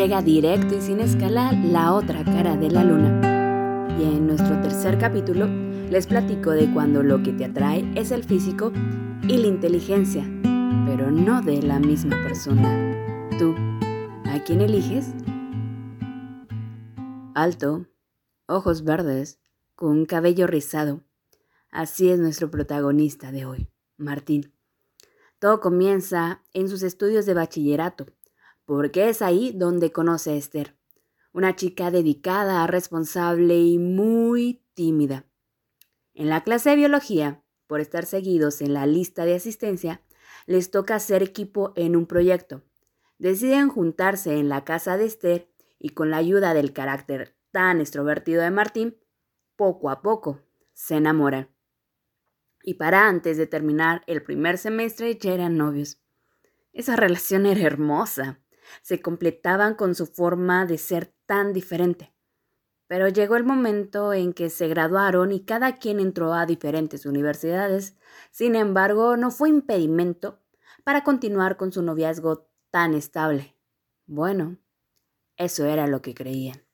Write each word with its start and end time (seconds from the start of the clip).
llega 0.00 0.22
directo 0.22 0.76
y 0.76 0.80
sin 0.80 0.98
escala 1.00 1.52
la 1.52 1.92
otra 1.92 2.24
cara 2.24 2.56
de 2.56 2.70
la 2.70 2.82
luna. 2.82 3.20
Y 3.98 4.04
en 4.04 4.28
nuestro 4.28 4.58
tercer 4.62 4.96
capítulo 4.96 5.46
les 5.90 6.06
platico 6.06 6.52
de 6.52 6.72
cuando 6.72 7.02
lo 7.02 7.22
que 7.22 7.34
te 7.34 7.44
atrae 7.44 7.84
es 7.94 8.10
el 8.10 8.24
físico 8.24 8.72
y 9.28 9.36
la 9.36 9.46
inteligencia, 9.46 10.24
pero 10.86 11.10
no 11.10 11.42
de 11.42 11.60
la 11.60 11.78
misma 11.78 12.16
persona. 12.22 13.28
¿Tú, 13.38 13.54
a 14.24 14.42
quién 14.42 14.62
eliges? 14.62 15.08
Alto, 17.34 17.84
ojos 18.46 18.84
verdes, 18.84 19.38
con 19.74 19.90
un 19.90 20.06
cabello 20.06 20.46
rizado. 20.46 21.04
Así 21.70 22.08
es 22.08 22.18
nuestro 22.18 22.50
protagonista 22.50 23.32
de 23.32 23.44
hoy, 23.44 23.68
Martín. 23.98 24.54
Todo 25.38 25.60
comienza 25.60 26.42
en 26.54 26.70
sus 26.70 26.82
estudios 26.82 27.26
de 27.26 27.34
bachillerato, 27.34 28.06
porque 28.70 29.08
es 29.08 29.20
ahí 29.20 29.50
donde 29.52 29.90
conoce 29.90 30.30
a 30.30 30.34
Esther, 30.34 30.76
una 31.32 31.56
chica 31.56 31.90
dedicada, 31.90 32.64
responsable 32.68 33.58
y 33.58 33.78
muy 33.78 34.62
tímida. 34.74 35.26
En 36.14 36.28
la 36.28 36.44
clase 36.44 36.70
de 36.70 36.76
biología, 36.76 37.42
por 37.66 37.80
estar 37.80 38.06
seguidos 38.06 38.60
en 38.60 38.72
la 38.72 38.86
lista 38.86 39.24
de 39.24 39.34
asistencia, 39.34 40.02
les 40.46 40.70
toca 40.70 40.94
hacer 40.94 41.24
equipo 41.24 41.72
en 41.74 41.96
un 41.96 42.06
proyecto. 42.06 42.62
Deciden 43.18 43.70
juntarse 43.70 44.38
en 44.38 44.48
la 44.48 44.62
casa 44.64 44.96
de 44.96 45.06
Esther 45.06 45.50
y 45.80 45.88
con 45.88 46.12
la 46.12 46.18
ayuda 46.18 46.54
del 46.54 46.72
carácter 46.72 47.34
tan 47.50 47.80
extrovertido 47.80 48.40
de 48.40 48.52
Martín, 48.52 48.96
poco 49.56 49.90
a 49.90 50.00
poco 50.00 50.42
se 50.74 50.94
enamoran. 50.94 51.48
Y 52.62 52.74
para 52.74 53.08
antes 53.08 53.36
de 53.36 53.48
terminar 53.48 54.04
el 54.06 54.22
primer 54.22 54.58
semestre 54.58 55.18
ya 55.18 55.34
eran 55.34 55.56
novios. 55.56 56.00
Esa 56.72 56.94
relación 56.94 57.46
era 57.46 57.62
hermosa. 57.62 58.39
Se 58.82 59.00
completaban 59.00 59.74
con 59.74 59.94
su 59.94 60.06
forma 60.06 60.66
de 60.66 60.78
ser 60.78 61.14
tan 61.26 61.52
diferente. 61.52 62.14
Pero 62.86 63.08
llegó 63.08 63.36
el 63.36 63.44
momento 63.44 64.12
en 64.12 64.32
que 64.32 64.50
se 64.50 64.66
graduaron 64.66 65.30
y 65.30 65.44
cada 65.44 65.76
quien 65.76 66.00
entró 66.00 66.34
a 66.34 66.44
diferentes 66.44 67.06
universidades. 67.06 67.96
Sin 68.32 68.56
embargo, 68.56 69.16
no 69.16 69.30
fue 69.30 69.48
impedimento 69.48 70.40
para 70.82 71.04
continuar 71.04 71.56
con 71.56 71.70
su 71.70 71.82
noviazgo 71.82 72.50
tan 72.72 72.94
estable. 72.94 73.56
Bueno, 74.06 74.56
eso 75.36 75.66
era 75.66 75.86
lo 75.86 76.02
que 76.02 76.14
creían. 76.14 76.64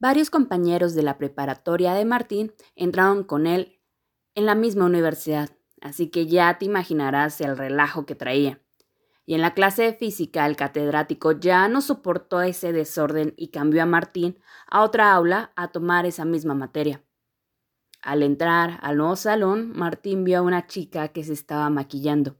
Varios 0.00 0.30
compañeros 0.30 0.94
de 0.94 1.02
la 1.02 1.16
preparatoria 1.16 1.94
de 1.94 2.04
Martín 2.04 2.52
entraron 2.74 3.22
con 3.22 3.46
él 3.46 3.80
en 4.34 4.46
la 4.46 4.54
misma 4.54 4.86
universidad, 4.86 5.50
así 5.80 6.08
que 6.08 6.26
ya 6.26 6.58
te 6.58 6.64
imaginarás 6.64 7.40
el 7.40 7.56
relajo 7.56 8.04
que 8.04 8.14
traía 8.14 8.60
y 9.28 9.34
en 9.34 9.42
la 9.42 9.52
clase 9.52 9.82
de 9.82 9.92
física 9.92 10.46
el 10.46 10.56
catedrático 10.56 11.32
ya 11.32 11.68
no 11.68 11.82
soportó 11.82 12.40
ese 12.40 12.72
desorden 12.72 13.34
y 13.36 13.48
cambió 13.48 13.82
a 13.82 13.86
Martín 13.86 14.38
a 14.70 14.82
otra 14.82 15.12
aula 15.12 15.52
a 15.54 15.68
tomar 15.68 16.06
esa 16.06 16.24
misma 16.24 16.54
materia. 16.54 17.04
Al 18.00 18.22
entrar 18.22 18.78
al 18.80 18.96
nuevo 18.96 19.16
salón, 19.16 19.70
Martín 19.76 20.24
vio 20.24 20.38
a 20.38 20.40
una 20.40 20.66
chica 20.66 21.08
que 21.08 21.24
se 21.24 21.34
estaba 21.34 21.68
maquillando. 21.68 22.38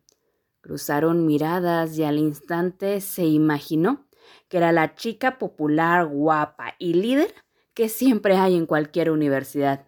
Cruzaron 0.63 1.27
miradas 1.27 1.99
y 1.99 2.05
al 2.05 2.17
instante 2.17 3.03
se 3.03 3.27
imaginó 3.27 4.07
que 4.49 4.57
era 4.57 4.73
la 4.73 4.95
chica 4.95 5.37
popular, 5.37 6.07
guapa 6.07 6.75
y 6.79 6.95
líder 6.95 7.35
que 7.75 7.91
siempre 7.91 8.39
hay 8.39 8.57
en 8.57 8.65
cualquier 8.65 9.11
universidad. 9.11 9.85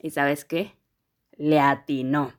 ¿Y 0.00 0.12
sabes 0.12 0.46
qué? 0.46 0.78
Le 1.32 1.60
atinó. 1.60 2.32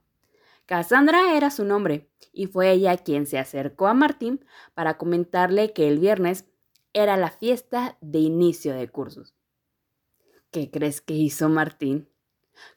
Cassandra 0.65 1.35
era 1.35 1.51
su 1.51 1.63
nombre 1.63 2.09
y 2.31 2.47
fue 2.47 2.71
ella 2.71 2.97
quien 2.97 3.25
se 3.25 3.37
acercó 3.37 3.87
a 3.87 3.93
Martín 3.93 4.45
para 4.73 4.97
comentarle 4.97 5.73
que 5.73 5.87
el 5.87 5.99
viernes 5.99 6.45
era 6.93 7.17
la 7.17 7.29
fiesta 7.29 7.97
de 8.01 8.19
inicio 8.19 8.73
de 8.73 8.87
cursos. 8.87 9.35
¿Qué 10.51 10.69
crees 10.69 11.01
que 11.01 11.15
hizo 11.15 11.49
Martín? 11.49 12.09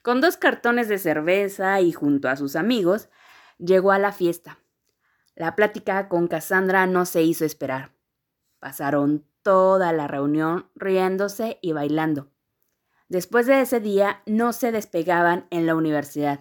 Con 0.03 0.21
dos 0.21 0.37
cartones 0.37 0.89
de 0.89 0.99
cerveza 0.99 1.81
y 1.81 1.93
junto 1.93 2.29
a 2.29 2.37
sus 2.37 2.57
amigos, 2.57 3.11
llegó 3.59 3.93
a 3.93 3.99
la 3.99 4.13
fiesta. 4.13 4.59
La 5.35 5.55
plática 5.55 6.09
con 6.09 6.29
Cassandra 6.29 6.87
no 6.87 7.05
se 7.05 7.23
hizo 7.23 7.45
esperar. 7.45 7.93
Pasaron 8.59 9.27
toda 9.43 9.93
la 9.93 10.09
reunión 10.09 10.71
riéndose 10.75 11.59
y 11.61 11.73
bailando. 11.73 12.31
Después 13.09 13.47
de 13.47 13.61
ese 13.61 13.81
día 13.81 14.23
no 14.27 14.53
se 14.53 14.73
despegaban 14.73 15.47
en 15.51 15.67
la 15.67 15.77
universidad 15.77 16.41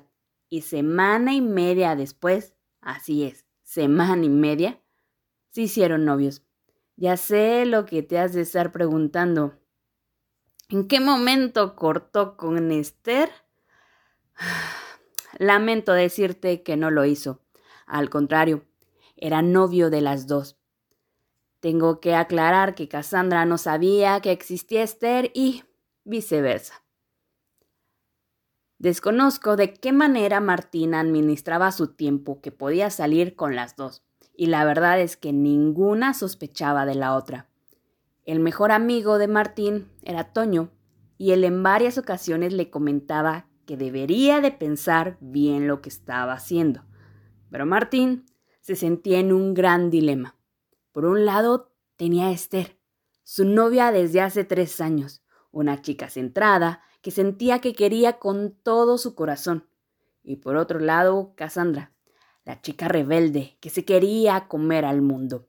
y 0.50 0.62
semana 0.62 1.34
y 1.34 1.42
media 1.42 1.96
después 1.96 2.55
Así 2.86 3.24
es, 3.24 3.48
semana 3.64 4.24
y 4.26 4.30
media, 4.30 4.80
se 5.50 5.64
hicieron 5.64 6.06
novios. 6.06 6.44
Ya 6.96 7.18
sé 7.18 7.66
lo 7.66 7.88
que 7.88 8.04
te 8.04 8.20
has 8.20 8.34
de 8.34 8.42
estar 8.42 8.72
preguntando. 8.72 9.56
¿En 10.70 10.88
qué 10.88 11.00
momento 11.00 11.76
cortó 11.76 12.38
con 12.38 12.72
Esther? 12.72 13.32
Lamento 15.40 15.94
decirte 15.94 16.62
que 16.62 16.78
no 16.78 16.92
lo 16.92 17.06
hizo. 17.06 17.42
Al 17.88 18.12
contrario, 18.12 18.68
era 19.18 19.42
novio 19.42 19.90
de 19.90 20.02
las 20.02 20.28
dos. 20.28 20.56
Tengo 21.62 22.00
que 22.00 22.14
aclarar 22.14 22.76
que 22.76 22.88
Cassandra 22.88 23.46
no 23.46 23.58
sabía 23.58 24.22
que 24.22 24.32
existía 24.32 24.84
Esther 24.84 25.32
y 25.34 25.64
viceversa. 26.04 26.85
Desconozco 28.86 29.56
de 29.56 29.74
qué 29.74 29.92
manera 29.92 30.40
Martina 30.40 31.00
administraba 31.00 31.72
su 31.72 31.88
tiempo 31.96 32.40
que 32.40 32.52
podía 32.52 32.92
salir 32.92 33.36
con 33.36 33.56
las 33.56 33.76
dos, 33.76 34.04
y 34.36 34.46
la 34.46 34.64
verdad 34.64 35.02
es 35.02 35.18
que 35.18 35.34
ninguna 35.34 36.14
sospechaba 36.14 36.86
de 36.86 36.94
la 36.94 37.16
otra. 37.16 37.50
El 38.26 38.42
mejor 38.42 38.72
amigo 38.72 39.18
de 39.18 39.28
Martín 39.28 39.90
era 40.04 40.34
Toño, 40.34 40.70
y 41.18 41.32
él 41.32 41.46
en 41.46 41.64
varias 41.64 41.98
ocasiones 41.98 42.54
le 42.54 42.70
comentaba 42.70 43.48
que 43.66 43.76
debería 43.76 44.40
de 44.40 44.52
pensar 44.52 45.18
bien 45.20 45.68
lo 45.68 45.82
que 45.82 45.90
estaba 45.90 46.34
haciendo. 46.34 46.86
Pero 47.50 47.66
Martín 47.66 48.26
se 48.62 48.76
sentía 48.76 49.18
en 49.18 49.34
un 49.34 49.56
gran 49.56 49.90
dilema. 49.90 50.36
Por 50.92 51.06
un 51.06 51.26
lado 51.26 51.72
tenía 51.96 52.28
a 52.28 52.32
Esther, 52.32 52.78
su 53.24 53.46
novia 53.46 53.92
desde 53.92 54.22
hace 54.22 54.44
tres 54.44 54.80
años, 54.80 55.24
una 55.50 55.82
chica 55.82 56.08
centrada, 56.08 56.84
que 57.06 57.12
sentía 57.12 57.62
que 57.62 57.76
quería 57.76 58.14
con 58.18 58.56
todo 58.64 58.98
su 58.98 59.14
corazón. 59.14 59.70
Y 60.24 60.38
por 60.38 60.56
otro 60.56 60.80
lado, 60.80 61.34
Cassandra, 61.36 61.92
la 62.46 62.62
chica 62.62 62.88
rebelde 62.88 63.60
que 63.62 63.70
se 63.70 63.86
quería 63.86 64.48
comer 64.48 64.86
al 64.86 65.04
mundo. 65.04 65.48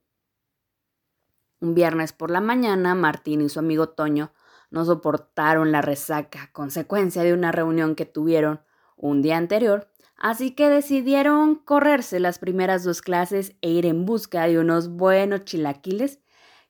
Un 1.61 1.73
viernes 1.73 2.13
por 2.13 2.31
la 2.31 2.43
mañana, 2.43 2.95
Martín 2.95 3.41
y 3.41 3.49
su 3.49 3.59
amigo 3.59 3.89
Toño 3.89 4.35
no 4.69 4.85
soportaron 4.85 5.73
la 5.73 5.81
resaca, 5.81 6.51
consecuencia 6.53 7.23
de 7.23 7.33
una 7.33 7.53
reunión 7.53 7.95
que 7.95 8.05
tuvieron 8.05 8.61
un 8.95 9.23
día 9.23 9.39
anterior, 9.39 9.89
así 10.19 10.51
que 10.51 10.69
decidieron 10.69 11.55
correrse 11.55 12.21
las 12.21 12.39
primeras 12.39 12.85
dos 12.85 13.01
clases 13.01 13.57
e 13.63 13.71
ir 13.71 13.87
en 13.87 14.05
busca 14.05 14.47
de 14.47 14.59
unos 14.59 14.91
buenos 14.91 15.47
chilaquiles 15.47 16.21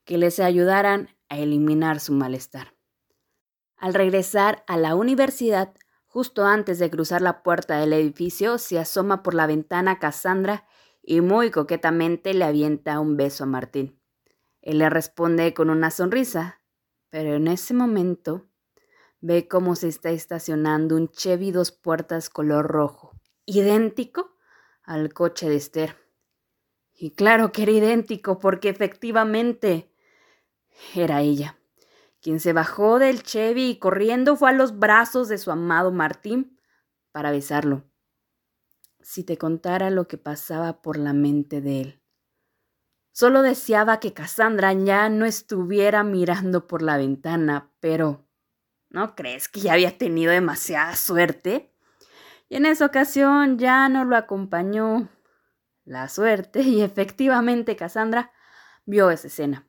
que 0.04 0.16
les 0.16 0.38
ayudaran 0.38 1.08
a 1.28 1.38
eliminar 1.38 1.98
su 1.98 2.12
malestar. 2.12 2.75
Al 3.76 3.92
regresar 3.92 4.64
a 4.66 4.78
la 4.78 4.94
universidad, 4.94 5.74
justo 6.06 6.46
antes 6.46 6.78
de 6.78 6.90
cruzar 6.90 7.20
la 7.20 7.42
puerta 7.42 7.78
del 7.78 7.92
edificio, 7.92 8.56
se 8.56 8.78
asoma 8.78 9.22
por 9.22 9.34
la 9.34 9.46
ventana 9.46 9.98
Cassandra 9.98 10.66
y 11.02 11.20
muy 11.20 11.50
coquetamente 11.50 12.32
le 12.32 12.44
avienta 12.44 12.98
un 13.00 13.18
beso 13.18 13.44
a 13.44 13.46
Martín. 13.46 14.00
Él 14.62 14.78
le 14.78 14.88
responde 14.88 15.52
con 15.52 15.68
una 15.68 15.90
sonrisa, 15.90 16.62
pero 17.10 17.34
en 17.34 17.48
ese 17.48 17.74
momento 17.74 18.46
ve 19.20 19.46
cómo 19.46 19.76
se 19.76 19.88
está 19.88 20.10
estacionando 20.10 20.96
un 20.96 21.10
Chevy 21.10 21.52
dos 21.52 21.70
puertas 21.70 22.30
color 22.30 22.66
rojo, 22.66 23.12
idéntico 23.44 24.36
al 24.84 25.12
coche 25.12 25.50
de 25.50 25.56
Esther. 25.56 25.96
Y 26.94 27.10
claro 27.10 27.52
que 27.52 27.64
era 27.64 27.72
idéntico 27.72 28.38
porque 28.38 28.70
efectivamente 28.70 29.92
era 30.94 31.20
ella 31.20 31.58
quien 32.26 32.40
se 32.40 32.52
bajó 32.52 32.98
del 32.98 33.22
Chevy 33.22 33.70
y 33.70 33.78
corriendo 33.78 34.34
fue 34.34 34.50
a 34.50 34.52
los 34.52 34.80
brazos 34.80 35.28
de 35.28 35.38
su 35.38 35.52
amado 35.52 35.92
Martín 35.92 36.58
para 37.12 37.30
besarlo. 37.30 37.84
Si 39.00 39.22
te 39.22 39.38
contara 39.38 39.90
lo 39.90 40.08
que 40.08 40.18
pasaba 40.18 40.82
por 40.82 40.96
la 40.96 41.12
mente 41.12 41.60
de 41.60 41.80
él. 41.82 42.02
Solo 43.12 43.42
deseaba 43.42 44.00
que 44.00 44.12
Cassandra 44.12 44.72
ya 44.72 45.08
no 45.08 45.24
estuviera 45.24 46.02
mirando 46.02 46.66
por 46.66 46.82
la 46.82 46.96
ventana, 46.96 47.70
pero 47.78 48.26
¿no 48.90 49.14
crees 49.14 49.48
que 49.48 49.60
ya 49.60 49.74
había 49.74 49.96
tenido 49.96 50.32
demasiada 50.32 50.96
suerte? 50.96 51.72
Y 52.48 52.56
en 52.56 52.66
esa 52.66 52.86
ocasión 52.86 53.56
ya 53.56 53.88
no 53.88 54.04
lo 54.04 54.16
acompañó 54.16 55.08
la 55.84 56.08
suerte 56.08 56.62
y 56.62 56.82
efectivamente 56.82 57.76
Cassandra 57.76 58.32
vio 58.84 59.12
esa 59.12 59.28
escena 59.28 59.65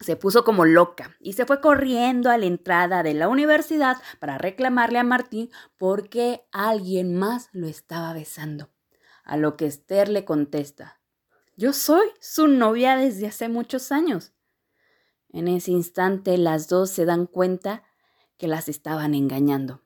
se 0.00 0.16
puso 0.16 0.44
como 0.44 0.64
loca 0.64 1.16
y 1.20 1.34
se 1.34 1.46
fue 1.46 1.60
corriendo 1.60 2.30
a 2.30 2.38
la 2.38 2.46
entrada 2.46 3.02
de 3.02 3.14
la 3.14 3.28
universidad 3.28 3.96
para 4.20 4.38
reclamarle 4.38 4.98
a 4.98 5.04
Martín 5.04 5.50
porque 5.78 6.46
alguien 6.52 7.14
más 7.16 7.48
lo 7.52 7.66
estaba 7.66 8.12
besando. 8.12 8.70
A 9.24 9.36
lo 9.36 9.56
que 9.56 9.66
Esther 9.66 10.08
le 10.08 10.24
contesta, 10.24 11.00
Yo 11.56 11.72
soy 11.72 12.08
su 12.20 12.48
novia 12.48 12.96
desde 12.96 13.28
hace 13.28 13.48
muchos 13.48 13.92
años. 13.92 14.32
En 15.30 15.46
ese 15.48 15.70
instante 15.70 16.36
las 16.36 16.68
dos 16.68 16.90
se 16.90 17.04
dan 17.04 17.26
cuenta 17.26 17.84
que 18.36 18.48
las 18.48 18.68
estaban 18.68 19.14
engañando. 19.14 19.80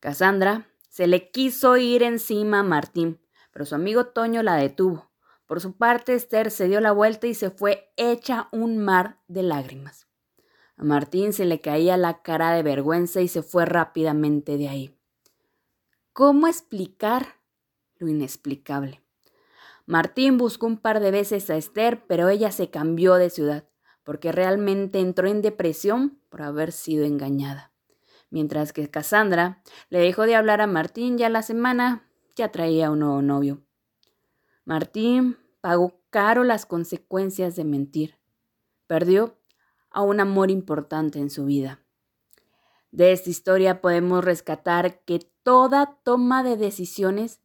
Cassandra 0.00 0.66
se 0.88 1.06
le 1.06 1.30
quiso 1.30 1.76
ir 1.76 2.02
encima 2.02 2.60
a 2.60 2.62
Martín, 2.64 3.20
pero 3.52 3.66
su 3.66 3.74
amigo 3.74 4.06
Toño 4.06 4.42
la 4.42 4.56
detuvo. 4.56 5.09
Por 5.50 5.60
su 5.60 5.72
parte, 5.72 6.14
Esther 6.14 6.52
se 6.52 6.68
dio 6.68 6.80
la 6.80 6.92
vuelta 6.92 7.26
y 7.26 7.34
se 7.34 7.50
fue 7.50 7.92
hecha 7.96 8.48
un 8.52 8.78
mar 8.78 9.18
de 9.26 9.42
lágrimas. 9.42 10.06
A 10.76 10.84
Martín 10.84 11.32
se 11.32 11.44
le 11.44 11.60
caía 11.60 11.96
la 11.96 12.22
cara 12.22 12.52
de 12.52 12.62
vergüenza 12.62 13.20
y 13.20 13.26
se 13.26 13.42
fue 13.42 13.64
rápidamente 13.64 14.56
de 14.58 14.68
ahí. 14.68 14.96
¿Cómo 16.12 16.46
explicar 16.46 17.40
lo 17.96 18.06
inexplicable? 18.06 19.02
Martín 19.86 20.38
buscó 20.38 20.68
un 20.68 20.76
par 20.78 21.00
de 21.00 21.10
veces 21.10 21.50
a 21.50 21.56
Esther, 21.56 22.06
pero 22.06 22.28
ella 22.28 22.52
se 22.52 22.70
cambió 22.70 23.14
de 23.14 23.28
ciudad, 23.28 23.64
porque 24.04 24.30
realmente 24.30 25.00
entró 25.00 25.26
en 25.26 25.42
depresión 25.42 26.20
por 26.28 26.42
haber 26.42 26.70
sido 26.70 27.04
engañada. 27.04 27.72
Mientras 28.30 28.72
que 28.72 28.88
Cassandra 28.88 29.64
le 29.88 29.98
dejó 29.98 30.26
de 30.26 30.36
hablar 30.36 30.60
a 30.60 30.68
Martín 30.68 31.18
ya 31.18 31.28
la 31.28 31.42
semana 31.42 32.08
ya 32.36 32.52
traía 32.52 32.92
un 32.92 33.00
nuevo 33.00 33.20
novio. 33.20 33.64
Martín 34.70 35.36
pagó 35.60 36.00
caro 36.10 36.44
las 36.44 36.64
consecuencias 36.64 37.56
de 37.56 37.64
mentir. 37.64 38.20
Perdió 38.86 39.36
a 39.90 40.02
un 40.02 40.20
amor 40.20 40.48
importante 40.48 41.18
en 41.18 41.28
su 41.28 41.44
vida. 41.44 41.80
De 42.92 43.10
esta 43.10 43.30
historia 43.30 43.80
podemos 43.80 44.24
rescatar 44.24 45.00
que 45.00 45.28
toda 45.42 45.98
toma 46.04 46.44
de 46.44 46.56
decisiones 46.56 47.40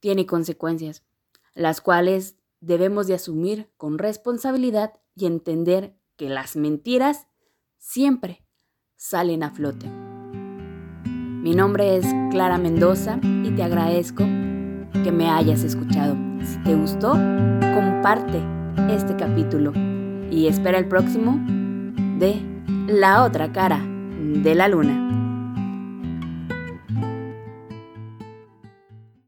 tiene 0.00 0.26
consecuencias, 0.26 1.02
las 1.54 1.80
cuales 1.80 2.36
debemos 2.60 3.06
de 3.06 3.14
asumir 3.14 3.72
con 3.78 3.96
responsabilidad 3.96 5.00
y 5.14 5.24
entender 5.24 5.96
que 6.16 6.28
las 6.28 6.56
mentiras 6.56 7.26
siempre 7.78 8.44
salen 8.96 9.44
a 9.44 9.50
flote. 9.50 9.88
Mi 11.06 11.54
nombre 11.54 11.96
es 11.96 12.04
Clara 12.30 12.58
Mendoza 12.58 13.18
y 13.22 13.50
te 13.52 13.62
agradezco 13.62 14.24
que 15.02 15.12
me 15.12 15.30
hayas 15.30 15.62
escuchado. 15.64 16.16
Si 16.44 16.58
te 16.58 16.74
gustó, 16.74 17.12
comparte 17.12 18.42
este 18.90 19.16
capítulo 19.16 19.72
y 20.30 20.46
espera 20.46 20.78
el 20.78 20.86
próximo 20.86 21.38
de 22.18 22.40
La 22.88 23.24
otra 23.24 23.52
cara 23.52 23.80
de 24.18 24.54
la 24.54 24.68
luna. 24.68 25.15